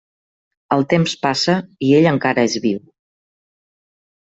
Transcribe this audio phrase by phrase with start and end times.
[0.75, 1.55] El temps passa
[1.89, 2.83] i ell encara és viu.